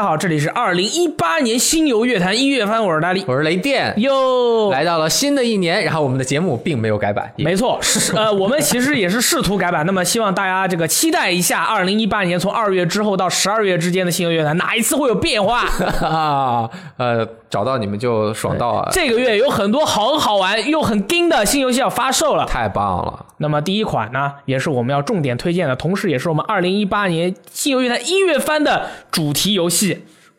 [0.00, 15.66] 家好，这里是二零一八年新游乐坛音乐番，我是大力，我是雷电，哟，来到了新的一年，然后我们的节目并没有改版，没错，是呃，我们其实也是试图改版，那么希望大家这个期待一下，二零一八年从二月之后到十二月之间的新游乐坛哪一次会有变化？
[16.00, 18.88] 啊， 呃，找到你们就爽到啊！
[18.90, 23.26] 这个月有很多很好玩又很精的新游戏要发售了，太棒了。
[23.36, 29.89] 那么第一款呢，也是我们要重点推荐的，同时也是我们二零一八年新游乐坛音乐番的主题游戏《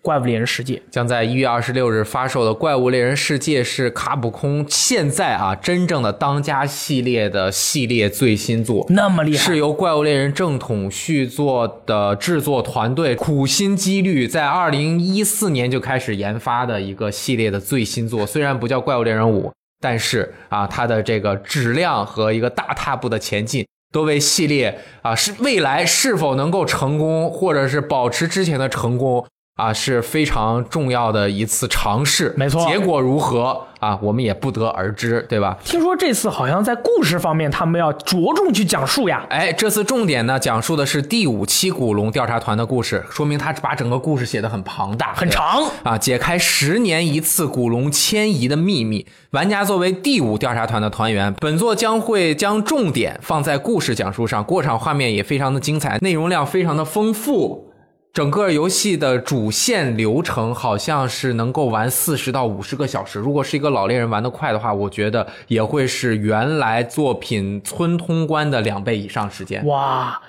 [0.01, 18.25] 怪物猎人世界》，将在一月二十六日发售的《怪物猎人世界》是卡普空现在啊真正的当家系列的系列最新作，那么厉害，是由《怪物猎人》正统续作的制作团队苦心积虑，在二零一四年就开始研发的一个系列的最新作。
[18.25, 23.65] 虽然不叫《怪物猎人五》，但是啊，它的这个质量和一个大踏步的前进。
[23.93, 29.25] 都为系列啊是未来是否能够成功，或者是保持之前的成功
[29.61, 32.33] 啊是非常重要的一次尝试。
[32.35, 35.55] 没错，结果如何啊，我们也不得而知，对吧？
[35.63, 39.23] 听说这次好像在故事方面，他们要着重去讲述呀。
[39.29, 49.05] 哎，这次重点呢，讲述的是第五期古龙调查团的故事，说明他把整个故事写得很庞大、很长啊，解开十年一次古龙迁移的秘密。
[49.29, 57.70] 玩家作为第五调查团的团员，本作将会将重点放在故事讲述上，过场画面也非常的精彩，内容量非常的丰富。
[58.13, 63.17] 整个游戏的主线流程好像是能够玩四十到五十个小时。
[63.19, 69.65] 如果是一个老猎人玩得快的话，我觉得也会是原来作品村通关的两倍以上时间。
[69.65, 70.21] 哇！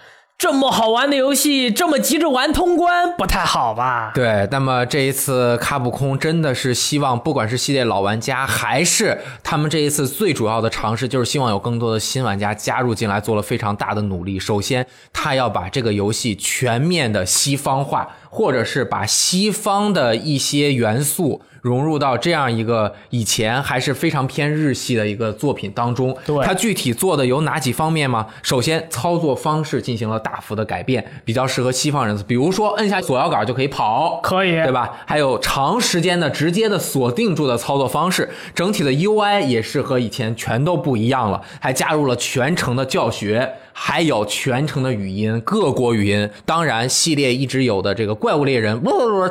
[0.43, 4.11] 这么好玩的游戏，这么急着玩通关，不太好吧？
[4.13, 14.37] 对，那么这一次卡普空真的是希望，不管是系列老玩家，还是他们这一次最主要的尝试，就是希望有更多的新玩家加入进来，做了非常大的努力。
[14.37, 21.43] 首先，他要把这个游戏全面的西方化，或者是把西方的一些元素。
[21.61, 28.27] 融入到这样一个以前还是非常偏日系的一个作品当中，对它具体做的有哪几方面吗？
[28.43, 34.91] 首先，操作方式进行了大幅的改变，比较适合西方人，比如说摁下左摇杆就可以跑，可以，对吧？
[35.07, 43.53] 还有长时间的直接的锁定住的操作方式，整体的 UI 也是和以前全都不一样了，还加入了全程的教学。
[43.73, 48.81] 还有全程的语音，各国语音，当然系列一直有的这个怪物猎人，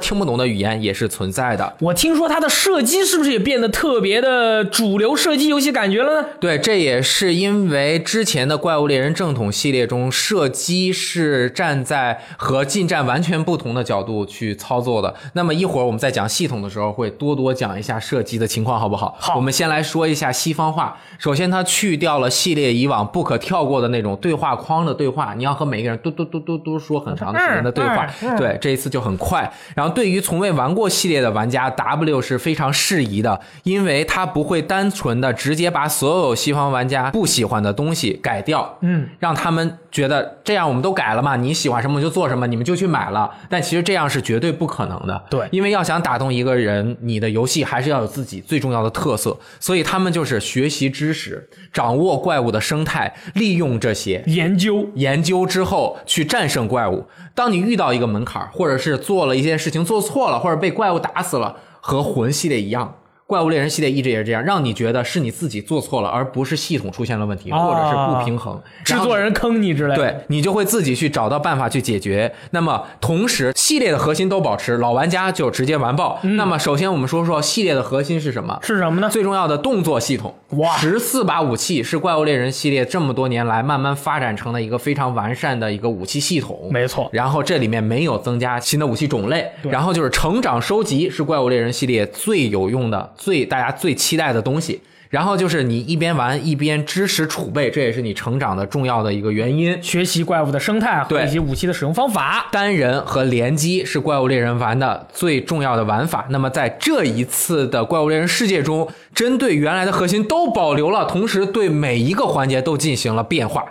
[0.02, 1.76] 听不懂的语言也是存在的。
[1.80, 6.28] 我听说它的射击是不是也变得特别的主流射击游戏感觉了呢？
[6.40, 15.14] 对，这也是因为之前的怪物猎人正统系列中，射击是站在和近战完全不同的角度去操作的。
[15.34, 19.16] 那么一会儿我们在讲系统的时候，会多多讲一下射击的情况，好不好？
[19.20, 20.98] 好，我们先来说一下西方话。
[21.20, 24.31] 首先，它去掉了系列以往不可跳过的那种对。
[24.32, 29.52] 对话框的对话，你要和每一个人嘟嘟嘟嘟嘟说很长时间的对话，对，这一次就很快。
[29.76, 43.30] 然后对于从未玩过系列的玩家，W 是非常适宜的，因为它不会单纯的直接把所有西方玩家不喜欢的东西改掉，嗯，让他们觉得这样我们都改了嘛，你喜欢什么就做什么，你们就去买了。
[43.50, 54.21] 但其实这样是绝对不可能的，对，因为要想打动一个人，你的游戏还是要有自己最重要的特色，所以他们就是学习知识，掌握怪物的生态，利用这些。
[54.26, 57.06] 研究研究之后去战胜怪物。
[57.34, 62.96] 当你遇到一个门槛，或者是做了一件事情做错了，或者被怪物打死了，和魂系列一样。
[63.32, 69.96] 怪物猎人系列一直也是这样，让你觉得是你自己做错了，而不是系统出现了问题，或者是不平衡，制作人坑你之类的。
[69.96, 72.30] 对你就会自己去找到办法去解决。
[72.50, 76.20] 那么同时，系列的核心都保持，老玩家就直接完爆。
[76.24, 78.60] 那么首先我们说说系列的核心是什么？
[78.62, 79.10] 是什么呢？
[79.10, 80.36] 最重要的动作系统。
[80.58, 86.68] 哇，十四把武器是怪物猎人系列这么多年来慢慢发展成了一个非常完善的一个武器系统。
[86.70, 87.10] 没错。
[87.14, 89.50] 然后这里面没有增加新的武器种类。
[89.64, 93.92] 然后就是成长收集是怪物猎人系列最有用的、最大家最。
[94.02, 99.78] 期待的东西，然后就是你一边玩一边知识储备，这也是你成长的重要的一个原因。
[99.84, 106.26] 学习怪物的生态和以及武器的使用方法，单人和联机是怪物猎人玩的最重要的玩法。
[106.30, 113.64] 那么在这一次的怪物猎人世界中，针对原来的核心都保留了，同时对每一个环节都进行了变化。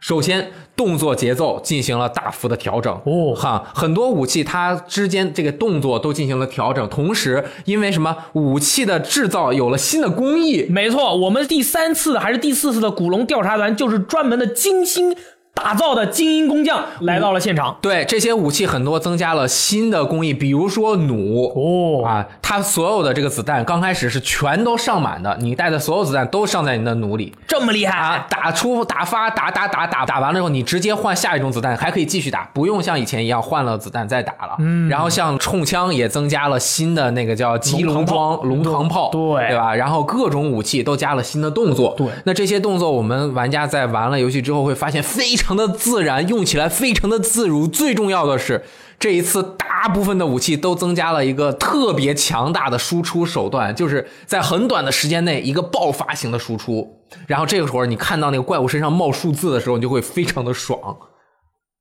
[0.00, 15.16] 首先，动作节奏进行了大幅的调整哦哈，很多武器它之间这个动作都进行了调整，同时因为什么武器的制造有了新的工艺，没错，我们第三次还是第四次的古龙调查团，就是专门的精心
[15.58, 17.76] 打造的精英工匠来到了现场。
[17.82, 21.52] 对这些武器很多增加了新的工艺，比如说弩。
[21.54, 28.26] 哦啊，它所有的这个子弹刚开始是全都上满的，你带的所有子弹都上在你的弩里这么厉害啊！
[28.30, 34.56] 打出打发打打打打打完了之后，你直接换下一种子弹，还可以继续打，不用像以前一样换了子弹再打了。
[34.60, 39.74] 嗯，然后像冲枪也增加了新的那个叫机龙装龙膛炮，对对吧？
[39.74, 47.66] 然后各种武器都加了新的动作，对那这些动作我们玩家在玩了游戏之后会发现非常的自然，用起来非常的自如。
[47.66, 48.64] 最重要的是。
[49.00, 56.98] 这一次，大部分的武器都增加了一个特别强大的输出手段，就是在很短的时间内一个爆发型的输出。
[57.28, 60.80] 然后这个时候，你看到那个怪物身上冒数字的时候，你就会非常的爽。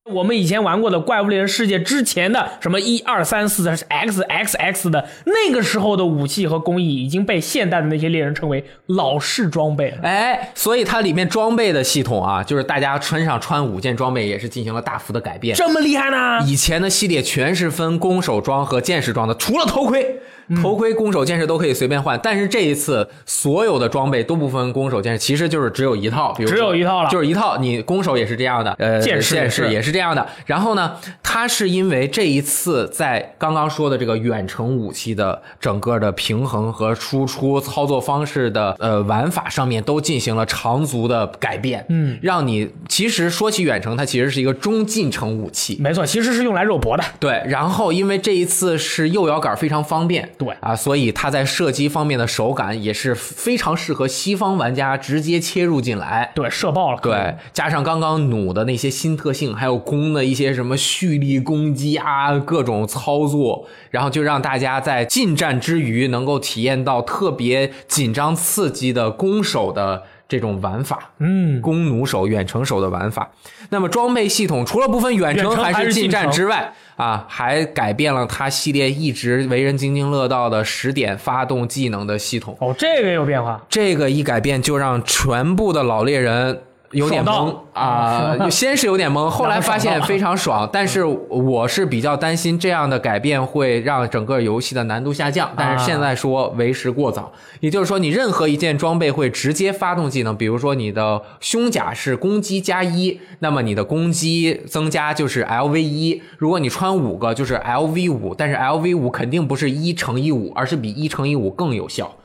[0.09, 9.97] 我们以前玩过的《怪物猎人世界》之前的什么一二三四的 X X X 的那个时候的武器和工艺已经被现代的那些猎人称为老式装备了。
[10.03, 15.55] 哎，所以它里面装备的系统啊，就是大家身上穿五件装备也是进行了大幅的改变。
[15.55, 16.45] 这么厉害呢？
[16.45, 20.19] 以前的系列全是分攻守装和剑士装的，除了头盔，嗯
[20.61, 22.19] 头盔、攻守、剑士都可以随便换。
[22.23, 27.57] 但是这一次所有的装备都不分攻守、剑士，其实就是只有一套，比如只有一套了就是一套。
[27.57, 30.25] 你攻守也是这样的，呃，剑士剑士也是这样的。
[30.45, 47.03] 然后呢，它是因为这一次在刚刚说的这个远程武器的整个的平衡和输出操作方式的呃玩法上面都进行了长足的改变，嗯，让你其实说起远程，它其实是一个中近程武器，没错，其实是用来肉搏的。
[47.19, 56.31] 对，然后因为这一次是右摇杆非常方便，对啊，所以它在射击方面的手感也是非常适合西方玩家直接切入进来。
[56.35, 56.99] 对，射爆了。
[57.01, 71.11] 对，加上刚刚弩的那些新特性，还有弓的一些什么蓄力攻击啊，各种操作，然后就让大家在近战之余能够体验到特别紧张刺激的攻守的这种玩法。
[71.19, 73.29] 嗯，弓弩手、远程手的玩法。
[73.69, 82.57] 那么装备系统除了部分远程还还是近战之外啊，还改变了它系列一直为人津津乐道的十点发动技能的系统。
[82.59, 83.61] 哦，这个有变化。
[83.69, 86.61] 这个一改变，就让全部的老猎人。
[86.91, 90.67] 有点懵到啊、 先是有点懵，后来发现非常爽。
[90.71, 95.51] 但是我是比较担心这样的改变会让整个游戏的难度下降。
[95.55, 106.21] 但是现在说为时过早，也就是说你任何一件装备会直接发动技能，比如说你的胸甲是攻击加一，那么你的攻击增加就是 LV 一。
[106.37, 112.15] 如果你穿五个就是 LV 五，但是 LV 五肯定不是一乘以五，而是比一乘以五更有效。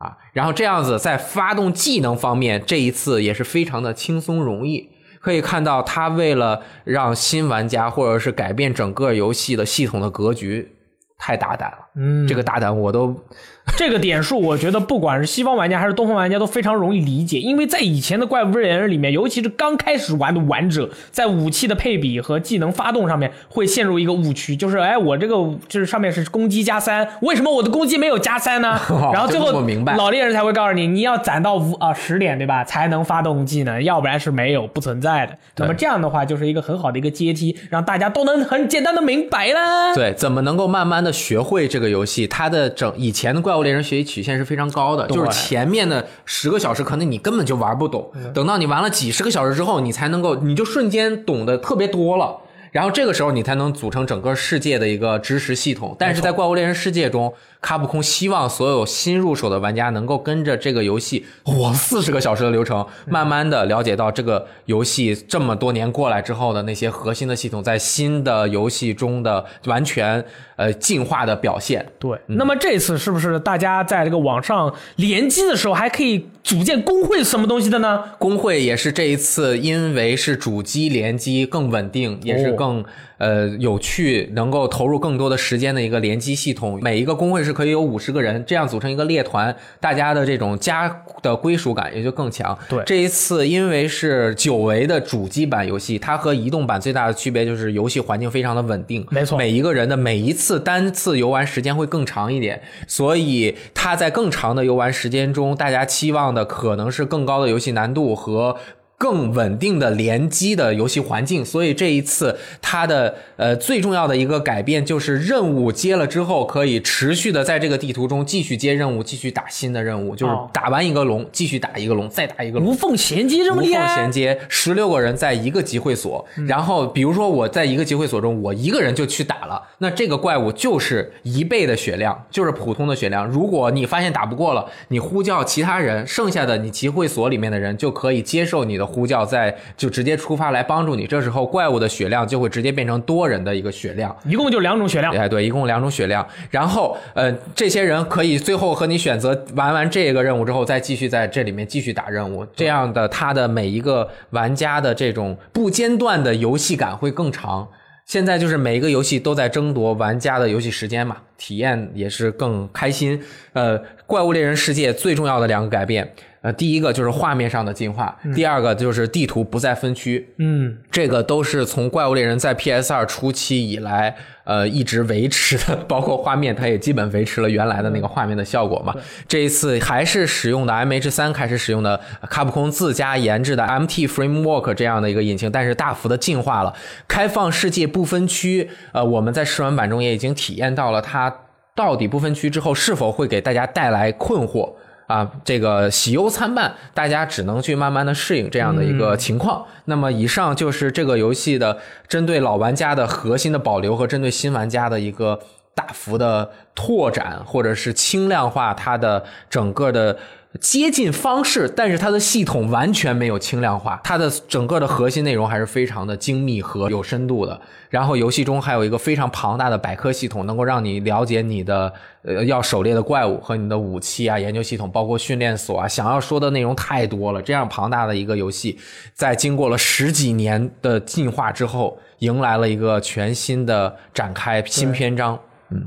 [0.00, 4.88] 啊，然后这样子在发动技能方面，这一次也是非常的轻松容易。
[5.20, 10.74] 可以看到，他为了让新玩家或者是改变整个游戏的系统的格局，
[11.18, 11.89] 太大胆了。
[11.96, 13.14] 嗯，这个大胆我都
[13.76, 25.36] 这个点数，我觉得不管是西方玩家还是东方玩家都非常容易理解，因为在以前的怪物猎人里面，尤其是刚开始玩的玩者，在武器的配比和技能发动上面会陷入一个误区，就是哎，我这个
[25.68, 28.80] 就是上面是攻击加三，为什么我的攻击没有加三呢？
[29.12, 29.52] 然后最后
[29.96, 35.36] 老猎人才会告诉你，你要攒到五啊十点对吧，才能发动技能，要不然是没有不存在的。
[35.58, 39.94] 那么这样的话，就是一个很好的一个阶梯，让大家都能很简单的明白啦。
[39.94, 42.26] 对怎么能够慢慢的学会这个游戏。
[42.26, 52.36] 它的整以前的怪物猎人学习曲线是非常高的，就是前面的十个小时可能你根本就玩不懂，等到你玩了几十个小时之后，你才能够你就瞬间懂得特别多了。
[52.70, 55.96] 然后这个时候你才能组成整个世界的一个知识系统。
[55.98, 70.24] 但是在怪物猎人世界中，卡普空希望所有新入手的玩家能够跟着这个游戏哇四十个小时的流程，慢慢的了解到这个游戏这么多年过来之后的那些核心的系统，在新的游戏中的完全
[70.56, 71.84] 呃进化的表现。
[71.98, 78.02] 对，那么这次是不是大家在这个网上联机的时候还可以组建工会什么东西的呢？
[78.18, 82.84] 工会也是这一次，因为是主机联机更稳定，也是更、
[83.20, 86.80] 呃有趣，能够投入更多的时间的一个联机系统。
[86.82, 92.58] 每一个工会是可以有五十个人，这样组成一个猎团，大家的这种家的归属感也就更强。
[92.68, 108.56] 对这一次因为是久违的主机版游戏，它和移动版最大的区别就是游戏环境非常的稳定，没错每一个人的每一次单次游玩时间会更长一点，所以它在更长的游玩时间中，大家期望的可能是更高的游戏难度和。
[109.00, 122.68] 更稳定的联机的游戏环境，所以这一次它的呃最重要的一个改变就是任务接了之后，可以持续的在这个地图中继续接任务，继续打新的任务，就是哦打完一个龙，继续打一个龙，再打一个龙。
[122.68, 133.26] 无缝衔接这么无缝，衔接，十六个人在一个集会所，然后比如说我在一个集会所中，我一个人就去打了，那这个怪物就是一倍的血量，就是普通的血量。
[133.26, 141.06] 如果你发现打不过了，你呼叫其他人，剩下的你集会所里面的人就可以接受你的呼叫，在就直接出发来帮助你。
[141.06, 144.14] 这时候怪物的血量就会直接变成多人的一个血量。
[144.26, 145.14] 一共就两种血量。
[145.14, 146.26] 哎，对，一共两种血量。
[146.50, 152.44] 然后，呃，这些人可以最后和你选择完完这个任务之后，再继续在这里面继续打任务。
[152.56, 157.68] 这样的，他的每一个玩家的这种不间断的游戏感会更长。
[158.06, 163.22] 现在就是每一个游戏都在争夺玩家的游戏时间嘛，体验也是更开心。
[163.52, 170.26] 呃，怪物猎人世界最重要的两个改变，呃，第一个就是画面上的进化，第二个就是地图不再分区。
[170.38, 178.94] 嗯，这个都是从怪物猎人在 PS 二初期以来，呃，一直维持的，包括画面，它也基本维持了原来的那个画面的效果嘛。
[179.28, 186.74] 这一次还是使用的 MH 三开始使用的卡普空自家研制的 MT Framework 这样的一个引擎，但是大幅的进化了。
[187.06, 191.30] 开放世界不分区，呃，我们在试玩版中也已经体验到了它
[191.74, 194.72] 到底不分区之后是否会给大家带来困惑。
[195.10, 199.66] 啊，这个喜忧参半，大家只能去慢慢的适应这样的一个情况。
[199.86, 201.76] 那么，以上就是这个游戏的
[202.06, 205.40] 针对老玩家的核心的保留和针对新玩家的一个
[205.74, 210.16] 大幅的拓展，或者是轻量化它的整个的。
[210.58, 217.60] 接近方式，但是它的系统完全没有轻量化，它的整个的核心内容还是非常的精密和有深度的。
[217.88, 221.92] 然后游戏中还有一个非常庞大的百科系统，能够让你了解你的
[222.22, 227.40] 呃要狩猎的怪物和你的武器啊、研究系统，包括训练所啊，想要说的内容太多了。
[227.40, 228.76] 这样庞大的一个游戏，
[229.14, 235.38] 在经过了十几年的进化之后，迎来了一个全新的展开新篇章。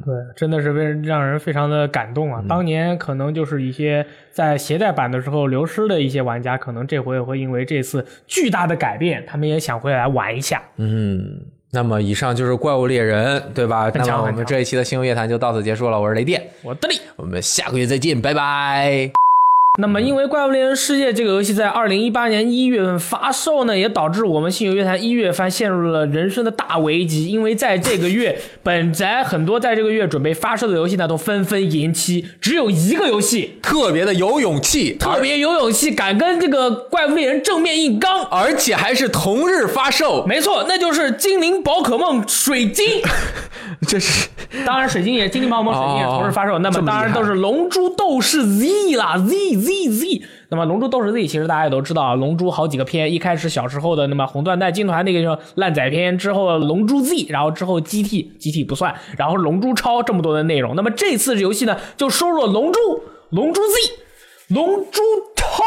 [0.05, 2.43] 对，真的是为让人非常的感动啊！
[2.47, 10.61] 当年可能就是一些在携带版的时候流失的一些玩家，可能这回也会因为这次巨大的改变，他们也想回来玩一下。
[10.77, 11.39] 嗯，
[11.71, 13.91] 那么以上就是怪物猎人，对吧？
[13.95, 15.99] 那么我们这一期的星游夜谈就到此结束了。
[15.99, 16.95] 我是雷电，我的力。
[17.15, 19.22] 我们下个月再见，拜拜。
[19.79, 27.25] 那么，因为《怪物猎人世界》这个游戏在二零一八年一月份发售呢，也导致我们信游乐坛一月番陷入了人生的大危机。
[27.25, 38.23] 因为在这个月，本宅很多在这个月准备发售的游戏呢，都纷纷延期，只有一个游戏特别的有勇气，特别有勇气，敢跟这个怪物猎人正面硬刚。
[38.25, 43.01] 而而且还是同日发售，没错，那就是《精灵宝可梦水晶》。
[43.87, 44.27] 这是
[44.65, 46.59] 当然，水晶也《精灵宝可梦水晶》也同日发售。
[46.59, 48.65] 那么当然都是《龙珠斗士 Z》
[48.97, 50.21] 啦，Z Z Z。
[50.49, 60.75] 那么《龙珠斗士 Z》其实大家也都知道啊，龙珠好几个篇，一开始小时候的那么红缎带军团那个叫烂仔篇，之后龙珠 Z，然后之后 GT GT 不算，然后龙珠超这么多的内容。
[60.75, 62.79] 那么这次游戏呢，就收录了龙珠、
[63.29, 65.01] 龙珠 Z、龙珠
[65.35, 65.63] 超。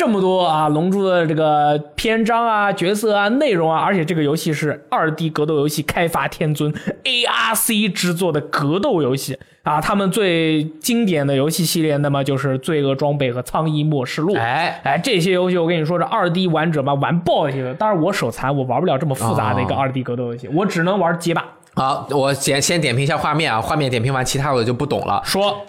[0.00, 6.72] 这么多啊，龙珠的这个篇章啊、角色啊、内容啊，而且这个游戏是二 D 格斗游戏开发天尊
[7.04, 14.34] ARC 制作的格斗游戏啊，他们最经典的游戏系列，那么就是《罪恶装备》和《苍翼末世录》。
[14.40, 17.74] 哎哎，这些游戏我跟你说，这二 D 玩者嘛，玩爆一些。
[17.74, 21.44] 当然我手残，我玩不了这么复杂的一个哦二 D 格斗游戏，我只能玩街霸。
[21.74, 25.20] 好，我先先点评一下画面啊，画面点评完，其他我就不懂了。
[25.26, 25.60] 说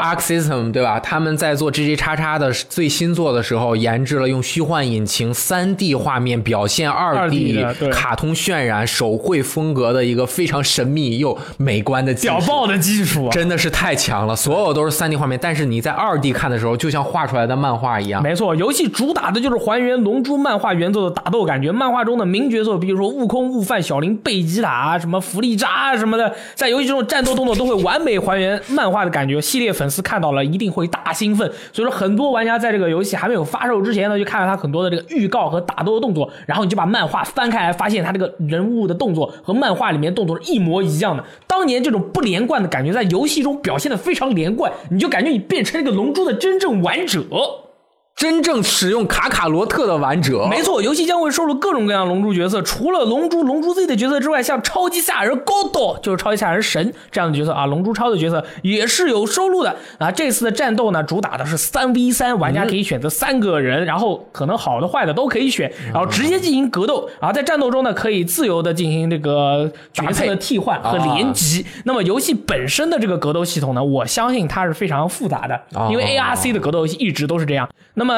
[0.00, 0.98] Arc System 对吧？
[0.98, 13.30] 他们在做 GG 叉叉的最新作的时候，研制了用虚幻引擎三 D 画面表现二 2D 的卡通渲染手绘风格的一个非常神秘又美观的屌爆的技术啊！
[13.30, 18.22] 真的是太强了，所有都是三 D 画面，但是你在二 D 看的时候，就像画出来的漫画一样。
[18.22, 21.70] 没错，游戏主打的就是还原《龙珠》漫画原作的打斗感觉。
[21.70, 29.40] 漫画中的名角色，比如说悟空、悟饭、小林、贝吉塔啊，什么弗利扎啊什么的，在游戏中的战斗动作都会完美还原漫画的感觉。
[29.40, 41.24] 系列粉丝看到了一定会大兴奋，所以说很多玩家在这个游戏还没有发售之前呢，就看了他很多的这个预告和打斗的动作，然后你就把漫画翻开来，发现他这个人物的动作和漫画里面动作是一模一样的。
[41.46, 47.24] 当年这种不连贯的感觉在游戏中表现的非常连贯，你就感觉你变成了一个龙珠的真正王者。
[48.20, 60.10] 真正使用卡卡罗特的玩者，没错，游戏将会收录各种各样龙珠角色，除了龙珠、龙珠 Z 的角色之外，像超级赛亚人 Godo 就是超级赛亚人神这样的角色啊，龙珠超的角色也是有收录的啊。
[60.10, 67.08] 这次的战斗呢，主打的是三 v 三，玩家可以选择三个人，然后可能好的坏的都可以选，然后直接进行格斗。
[67.20, 71.64] 啊在战斗中呢，可以自由的进行这个角色的替换和联机。
[71.84, 75.58] 那么游戏本身的这个格斗系统呢，我相信它是非常复杂的，
[75.90, 77.66] 因为 ARC 的格斗游戏一直都是这样。
[77.94, 78.09] 那么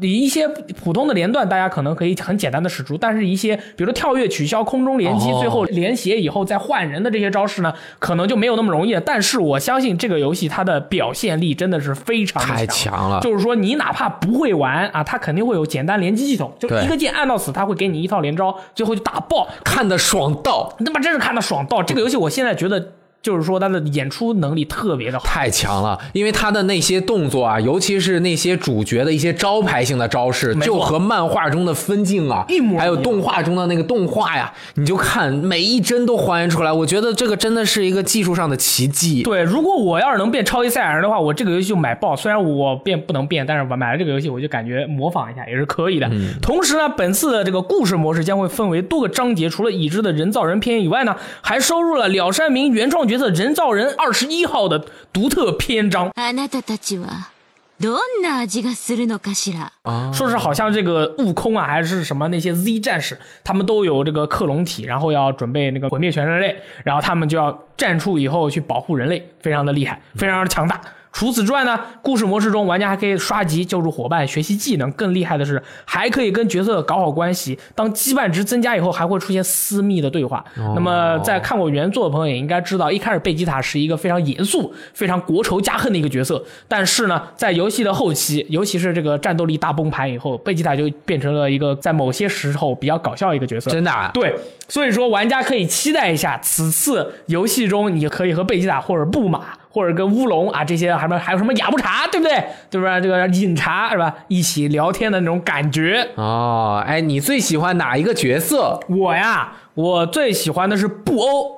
[0.00, 0.48] 一些
[0.82, 9.00] 普通的连段，大家可能可以很简单的使出，但是一些比如说跳跃、取消、空中连击，哦最后连携以后再换人的这些招式呢，可能就没有那么容易了。
[9.00, 13.10] 但是我相信这个游戏它的表现力真的是非常太强。
[13.10, 19.46] 了，就是说，你哪怕不会玩啊，它肯定会有简单连击系统，就一个键按到死，它会给你一套连招，最后就打爆。
[19.62, 21.82] 看的爽到，他妈真是看的爽到！
[21.82, 25.24] 这个游戏我现在觉得，就是说他的演出能力特别的好。
[25.24, 32.46] 太强了，因为他的那些动作啊，尤其是那些主角的一些招牌性的招式，就和漫画中的分镜啊
[32.78, 36.72] 还有动画中的那个动画呀，你就看每一帧都还原出来。
[36.72, 39.22] 我觉得这个真的是一个技术上的奇迹。
[39.22, 42.16] 对，如果我要是能变超级赛亚人的话，我这个游戏就买爆。
[42.16, 46.10] 虽然我变不能变，但是我买了这个游戏，我就感觉模仿一下也是可以的。
[46.40, 56.09] 同时呢，本次的这个故事模式将会分为多个章节，除了已知的人造人篇以外呢，还收入了鸟山明原创角色人造人二十一号的独特篇章。
[56.15, 57.31] あなたたちは
[57.79, 59.71] どんな味がするのかしら
[60.11, 70.81] 说是好像这个悟空啊，还是什么那些 Z 战士，他们都有这个克隆体，然后要准备那个毁灭全人类，然后他们就要站出以后去保护人类，非常的厉害，非常的强大。
[71.12, 74.90] 除此之外呢，故事模式中玩家还可以刷级、救助伙伴、学习技能。
[74.92, 77.58] 更厉害的是，还可以跟角色搞好关系。
[77.74, 80.44] 当羁绊值增加以后，还会出现私密的对话。
[80.74, 86.42] 那么，在看过原作的朋友也应该知道，一开始贝吉塔是一个非常严肃、非常国仇家恨的一个角色。
[86.66, 93.70] 但是呢，在游戏的后期，尤其是这个战斗力大崩盘以后，贝吉塔就变成了一个在某些时候比较搞笑的一个角色。
[93.70, 94.34] 真的啊对，
[94.68, 99.42] 所以说玩家可以期待一下，此次游戏中你可以和贝吉塔或者布马。
[99.72, 102.44] 或者跟乌龙啊这些，还有还有什么雅布茶，对不对？
[102.70, 103.00] 对不对？
[103.00, 104.14] 这个饮茶是吧？
[104.28, 106.06] 一起聊天的那种感觉。
[106.16, 111.56] 哦，哎，你最喜欢哪一个角色我呀，我最喜欢的是布欧，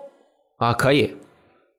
[0.59, 0.73] 啊？
[0.73, 1.17] 可以，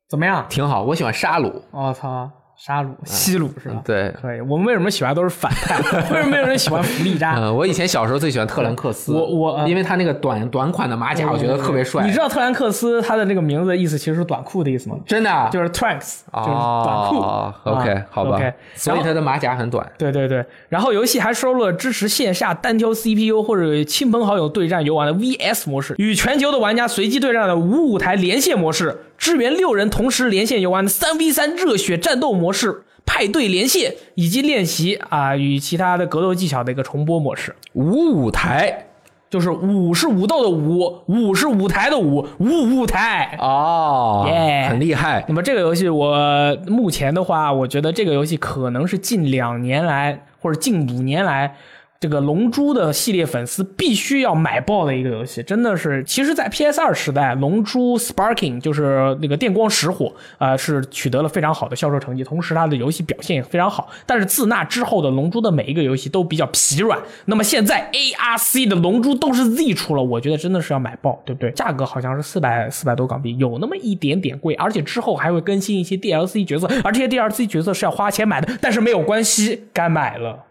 [0.10, 0.46] 怎么样？
[0.50, 1.64] 挺好，我喜欢沙鲁。
[1.72, 3.82] 我、操，沙鲁、西鲁是吧？
[3.84, 4.40] 对，可以。
[4.42, 5.78] 我们为什么喜欢都是反派？
[6.10, 7.36] 为什么没有人喜欢福利扎？
[7.38, 12.06] 嗯，我以前小时候最喜欢特兰克斯，我我呃因为他那个短短款的马甲，我觉得特别帅。
[12.06, 14.96] 你知道特兰克斯他的这个名字的意思其实是短裤的意思吗？
[15.06, 17.18] 真的啊就是 trunks，就是短裤。
[17.18, 19.86] 哦，OK，啊好吧 OK，所以他的马甲很短。
[19.98, 32.84] 对对对，然后游戏还收录了支持线下单挑 CPU 或者亲朋好友对战游玩的 VS 模式，与全球的玩家随机对战的无舞台连线模式，支援六人同时连线游玩的三 v 三热血战斗模式。
[33.08, 38.88] 派对连线以及练习啊与其他的格斗技巧的一个重播模式，五舞台
[39.30, 43.38] 就是五是武斗的五，五是舞台的五，五舞台。
[43.40, 45.24] 哦耶很厉害。
[45.28, 51.56] 那么这个游戏，我目前的话，我觉得这个游戏可能是近两年来或者近五年来。
[51.98, 56.04] 这个《龙珠》的系列粉丝必须要买爆的一个游戏，真的是。
[56.04, 63.90] 其实，在 PS 二时代，《龙珠 Sparking》就是那个电光石火，呃，是取得了非常好的销售成绩，同时它的游戏表现也非常好。
[64.06, 67.00] 但是自那之后的《龙珠》的每一个游戏都比较疲软。
[67.26, 71.50] 那么现在 ARC 的《龙珠》都是 Z 出了，我觉得真的是要买爆，对不对？
[71.52, 80.45] 价格好像是四百四百多港币，有那么一点点贵，而且之后还会更新一些 DLC 角色，而这些 DLC 角色是要花钱买的，但是没有关系，该买了。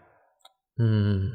[0.77, 1.31] 嗯，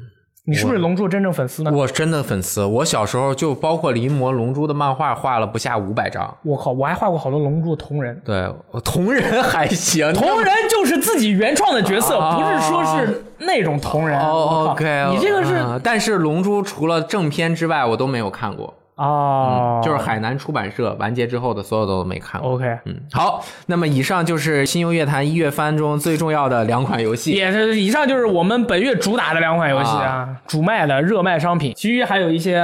[0.46, 1.70] 你是不是龙珠真正粉丝呢？
[1.72, 6.36] 我真的粉丝，我小时候就包括临摹龙珠的漫画画了不下五百张。
[6.42, 8.20] 我靠，我还画过好多龙珠同人。
[8.24, 14.18] 对，我同人还行，同人就是自己原创的角色，哦不是说是那种同人。
[14.18, 18.74] ，OK，你这个是啊但是龙珠除了正片之外，我都没有看过。
[19.00, 22.50] 哦，就是海南出版社完结之后的所有都没看过。
[22.52, 27.32] OK，嗯，好，那么以上就是新游乐坛一月番中最重要的两款游戏。
[27.32, 31.72] 也是以上就是我们本月主打的两款游戏啊，主卖的热卖商品。
[31.74, 32.60] 其余还有一些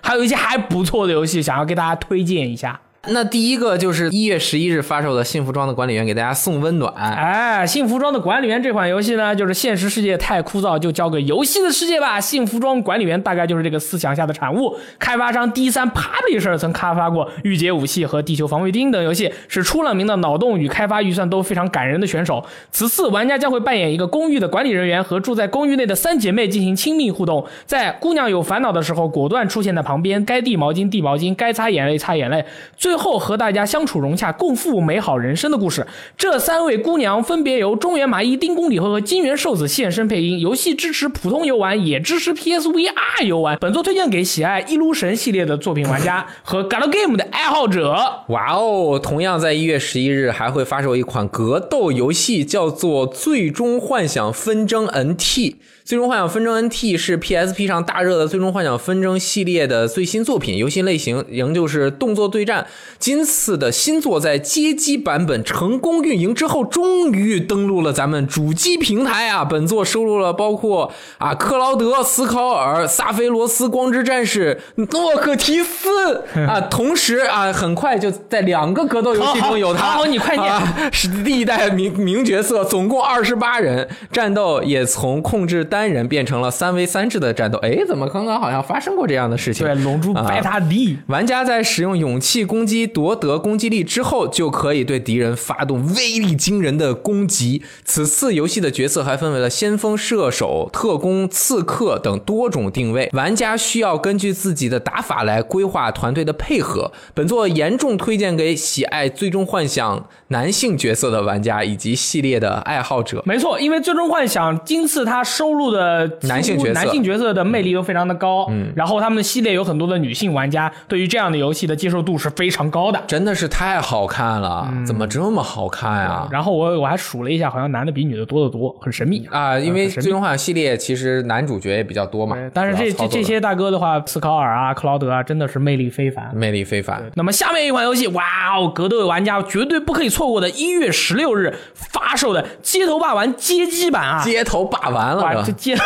[0.00, 2.78] 还有一些还不错的游戏，想要给大家推荐一下。
[3.08, 6.92] 那第一个就是一月十一日发售的《幸福庄的管理员》，给大家送温暖。
[6.94, 12.20] 哎，幸福庄的管理员这款游戏呢，就是现实世界太枯燥，就交给游戏的世界吧。
[12.20, 14.76] 幸福庄管理员大概就是这个思想下的产物。
[14.98, 22.44] 开发商 D 三 Publisher 曾开发过《御姐武器》和《地球防卫兵》等游戏，是出了名的脑洞与开发预算都非常感人的选手。
[22.70, 27.46] 此次玩家将会扮演一个公寓的管理人员，和住在公寓内的三姐妹进行亲密互动。
[27.64, 32.44] 在姑娘有烦恼的时候，果断出现在旁边，该递毛巾递毛巾，该擦眼泪擦眼泪。
[32.76, 35.86] 最最后和大家相处融洽，共赴美好人生的故事。
[36.16, 40.40] 这三位姑娘分别由中原麻衣、丁宫里和和金元寿子现身配音。
[40.40, 43.56] 游戏支持普通游玩，也支持 PSVR 游玩。
[43.60, 47.94] 本作推荐给喜爱《一撸神》系列的作品玩家和 Galgame 的爱好者。
[48.26, 48.98] 哇哦！
[49.00, 55.14] 同样在一月十一日还会发售一款格斗游戏，叫做《最终幻想纷争 NT》。
[55.90, 62.64] 《最终幻想纷争 NT》是 PSP 上大热的《最终幻想纷争》系列的最新作品，游戏类型仍旧是动作对战，
[63.00, 69.44] 今次的新作在街机版本成功运营之后，终于登陆了咱们主机平台啊！
[69.44, 79.86] 本作收录了包括啊克劳德、斯考尔、萨菲罗斯、光之战士、诺克提斯啊，同时啊，很快就在两个格斗游戏中有他。
[79.90, 87.58] 好好你快念啊是历代名名角色，总共二十八人，战斗也从控制单人变成了三 v 三制的战斗。
[87.58, 89.64] 哎，怎么刚刚好像发生过这样的事情？
[89.64, 97.62] 对，龙珠啊白塔 D，玩家在使用勇气攻击夺得攻击力之后，就可以对敌人发动威力惊人的攻击。
[97.84, 106.90] 此次游戏的角色还分为了先锋、射手、特工、刺客等多种定位，玩家需要根据自己的打法来规划团队的配合。
[107.14, 113.22] 本作严重推荐给喜爱《最终幻想》男性角色的玩家以及系列的爱好者。
[113.26, 123.00] 没错，因为《最终幻想》今次它收录的男性角色男性角色的魅力都非常的高，嗯，然后他们的系列有很多的女性玩家，对于这样的游戏的接受度是非常高的。
[123.06, 126.26] 真的是太好看了，怎么这么好看啊？
[126.30, 136.30] 然后我我还数了一下，好像男的比女的多得多，很神秘啊，因为《最终幻想》系列其实男主角也比较多嘛，但是这这这些大哥的话，斯考尔啊、克劳德啊，真的是魅力非凡。
[136.34, 137.02] 魅力非凡。
[137.14, 138.22] 那么下面一款游戏，哇
[138.56, 144.22] 哦，格斗玩家绝对不可以错过的，一月十六日发售的《街头霸王》街机版啊！
[144.22, 145.76] 街头霸完哇，了街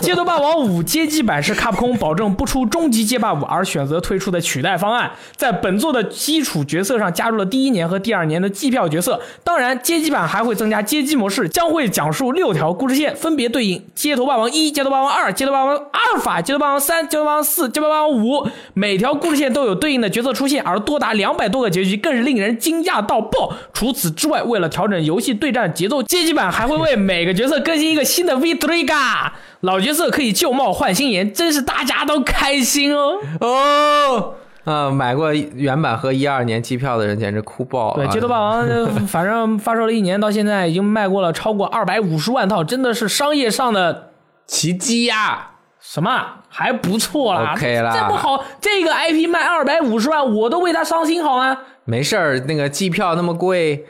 [0.00, 9.20] 街头霸王五街机版是卡普空保证不出终极街霸五而选择推出的取代方案，在本作的基础角色上加入了第一年和第二年的季票角色。
[9.44, 18.46] 当然，街机版还会增加街机模式，将会讲述六条故事线，分别对应街头霸王一、街头霸王二、街头霸王阿尔法、街头霸王三、街头霸王四、街头霸王五。
[18.74, 23.54] 每条故事线都有对应的角色出现，而多达两百多个结局，更是令人惊讶到爆。
[23.72, 33.18] 除此之外，为了调整游戏对战节奏，街机版还会为每个角色更新一个新的 V Trigger，老角色可以旧貌换新颜，真是大家都开心哦。
[33.40, 34.34] 哦。
[34.64, 38.04] 啊、买过原版和一二年机票的人简直哭爆了。
[38.04, 44.10] 对，街头霸王呃反正发售了一年，到现在已经卖过了超过二百五十万套，真的是商业上的
[44.44, 45.50] 奇迹呀！
[45.80, 47.52] 什么还不错啦。
[47.54, 51.56] OK 啦这不好，这个 IP 卖二百五十万，我都为他伤心好吗？
[51.84, 53.86] 没事儿，那个机票那么贵，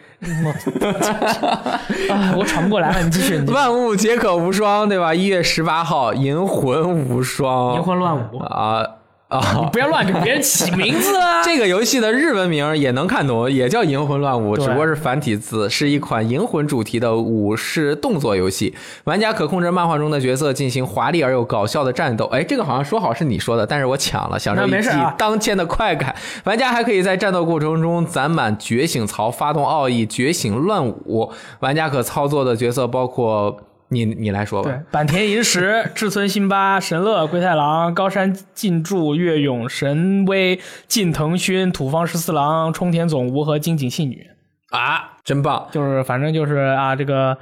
[2.11, 3.53] 啊， 我喘不过来了，你继续，你继续。
[3.53, 5.15] 万物皆可无双，对吧？
[5.15, 8.83] 一月十八号，银魂无双，银魂乱舞，啊
[9.29, 9.69] 啊！
[9.73, 11.43] 不要乱给别人起名字啊！
[11.45, 18.75] 这个游戏的日文名也能看懂，也叫《银魂乱舞》，只不过是繁体字，是一款银魂主题的武士动作游戏。
[19.05, 22.27] 玩家可控制漫画中的角色进行华丽而又搞笑的战斗。
[22.27, 26.15] 哎，这个好像说好是你说的，但是我抢了，享受一记 当天的快感。
[26.45, 31.33] 玩家还可以在战斗过程中攒满觉醒槽，发动奥义觉醒乱舞。
[31.59, 33.57] 玩家可操作的角色包括
[33.89, 34.71] 你，你来说吧。
[34.71, 44.27] 对，坂田银时、志村新八、神乐、龟太郎、高山进驻、月勇、神威、近藤勋、土方十四郎、冲田总吾和金井信女，
[44.71, 45.69] 啊，真棒！
[45.71, 47.39] 就是反正就是啊，这个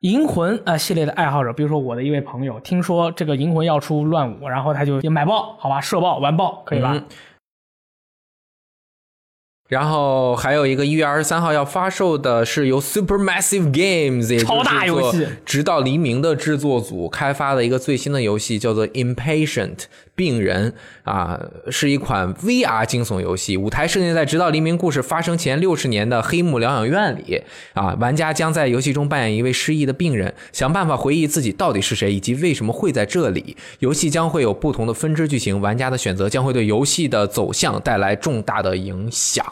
[0.00, 6.92] 银魂啊系列的爱好者，比如说我的一位朋友，听说这个银魂要出乱舞，然后他就也买爆，好吧，社爆完爆，可以吧？
[6.94, 7.04] 嗯
[9.68, 23.56] 然后还有一个一月二十三号要发售的是由 Supermassive Games，超大游戏直到黎明的制作组开发的一个最新的游戏，叫做 Impatient 病人啊，是一款 VR 惊悚游戏。
[23.56, 27.42] 舞台设定在直到黎明故事发生前六十年的黑幕疗养院里
[27.74, 33.56] 啊，玩家将在游戏中扮演一位失忆的病人，想办法回忆自己到底是谁，以及为什么会在这里。
[33.80, 39.44] 游戏将会有不同的分支剧情，玩家的选择将会对游戏的走向带来重大的影响。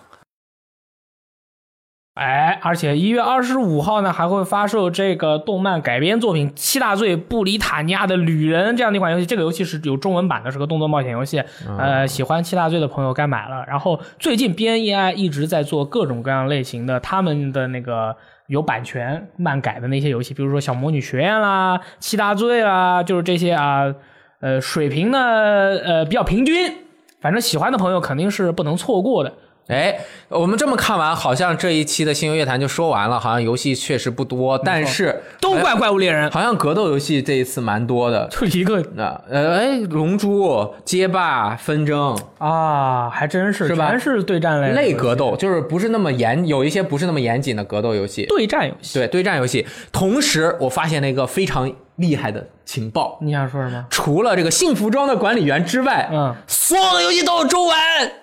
[2.15, 9.27] 哎，而且一月二十五号呢，还会发售这个动漫改编作品《七大罪布里塔尼亚的旅人》这样的一款游戏。
[9.27, 11.43] 这个游戏是有中文版的，是个动作冒险游戏。
[11.77, 13.65] 呃，喜欢七大罪的朋友该买了。
[13.67, 18.15] 然后最近 BNEI 一直在做各种各样类型的他们的那个
[18.47, 23.93] 有版权漫改的那些游戏，比如说《小魔女学院》啦、《七大罪》啦，就是这些啊，
[24.39, 26.73] 呃，水平呢呃比较平均，
[27.21, 29.33] 反正喜欢的朋友肯定是不能错过的。
[29.69, 29.99] 哎，
[30.29, 38.29] 我们这么看完，好像这一期的星游乐坛就说完了，好像游戏确实不多，但是都怪怪物猎人，好像格斗游戏这一次蛮多的。
[38.31, 48.27] 就一个那呃，哎，龙珠、街霸、纷争、啊，还真是是吧全是对战类类格斗，就是不是那么严，有一些不是那么严谨的格斗游戏。
[48.27, 48.99] 对战游戏。
[48.99, 53.85] 对对战游戏，同时我发现了一个非常厉害的情报，你想说什么？
[53.89, 57.77] 除了这个幸福庄的管理员之外，嗯，所有的游戏都有中文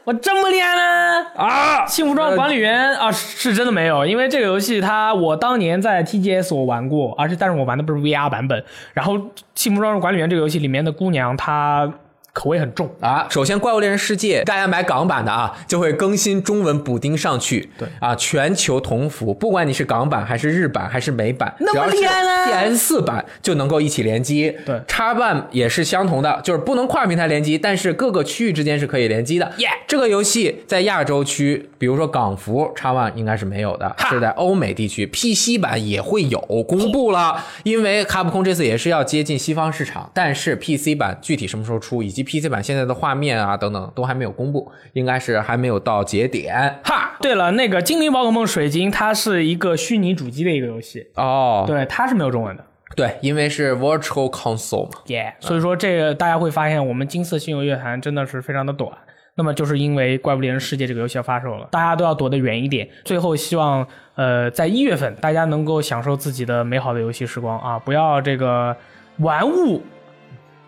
[0.03, 1.25] 我这么厉害呢？
[1.36, 1.86] 啊！
[1.86, 8.63] 幸福庄管理员啊，是真的没有，因为这个游戏它我当年在 TGS 我玩过，而且但是我玩的不是 VR 版本。
[8.93, 9.17] 然后
[9.55, 11.91] 幸福庄管理员这个游戏里面的姑娘她
[12.34, 12.89] 口味很重。
[13.00, 17.70] 啊，首先《怪物猎人世界》大家买港版的啊，就会更新中文补丁上去。
[17.78, 24.56] 对啊，全球同服，不管你是港版还是日版还是美版，那么厉害呢 PS 四版就能够一起联机。
[24.65, 29.52] 对插办也是相同的，就是不能跨平台联机，但是各个区域之间是可以联机的。
[29.58, 46.79] 耶这个游戏在亚洲区，比如说港服插万应该是没有的，哈是在欧美地区 PC 版也会有公布了，因为卡普空这次也是要接近西方市场，但是 PC 版具体什么时候出，以及 PC 版现在的画面啊等等都还没有公布，应该是还没有到节点。
[46.84, 52.65] 哈，对了，那个《精灵宝可梦水晶》它是一个虚拟主机的一个游戏，哦，对，它是没有中文的。
[52.95, 54.99] 对，因为是 Virtual Console 嘛。
[55.07, 58.91] 耶、所以说这个大家会发现，我们金色星游乐坛真的是非常的短。
[59.36, 62.88] 那么就是因为《怪物猎人世界》这个游戏要发售了，大家都要躲得远一点。
[63.05, 68.75] 最后希望，呃，在一月份大家能够享受自己的美好的游戏时光啊，不要这个
[69.19, 69.81] 玩物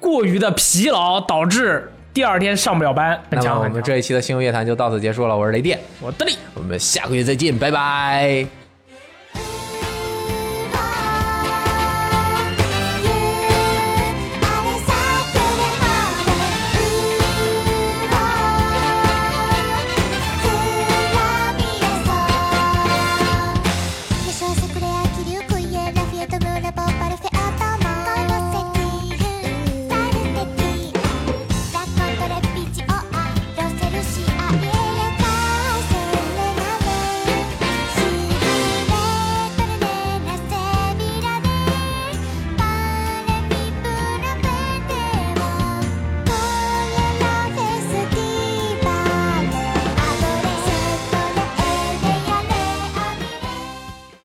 [0.03, 3.17] 过于的疲劳，导致第二天上不了班。
[3.29, 3.69] 很那么我。
[3.69, 6.33] 们这一期的星游乐坛就到此结束了，我是雷电，我是德力。
[6.53, 8.62] 我们下个月再见，拜拜。